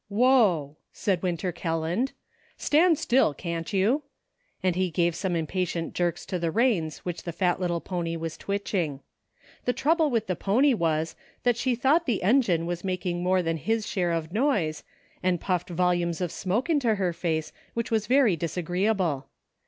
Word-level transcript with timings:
WHOA!" 0.09 0.77
said 0.91 1.21
Winter 1.21 1.51
Kelland. 1.51 2.13
"Stand 2.57 2.97
still, 2.97 3.35
can't 3.35 3.71
you?" 3.71 4.01
and 4.63 4.75
he 4.75 4.89
gave 4.89 5.13
some 5.13 5.35
impa 5.35 5.67
tient 5.71 5.93
jerks 5.93 6.25
to 6.25 6.39
the 6.39 6.49
reins 6.49 7.05
which 7.05 7.21
the 7.21 7.31
fat 7.31 7.59
little 7.59 7.79
pony 7.81 8.15
was 8.15 8.35
twitching. 8.35 9.01
The 9.65 9.73
trouble 9.73 10.09
with 10.09 10.25
the 10.25 10.35
pony 10.35 10.73
was, 10.73 11.15
that 11.43 11.55
she 11.55 11.75
thought 11.75 12.07
the 12.07 12.23
engine 12.23 12.65
was 12.65 12.83
making 12.83 13.21
more 13.21 13.43
than 13.43 13.57
his 13.57 13.85
share 13.87 14.11
of 14.11 14.33
noise, 14.33 14.83
and 15.21 15.39
puffed 15.39 15.69
volumes 15.69 16.19
of 16.19 16.31
smoke 16.31 16.67
into 16.67 16.95
her 16.95 17.13
face, 17.13 17.53
which 17.75 17.91
was 17.91 18.07
very 18.07 18.35
disagreeable. 18.35 19.27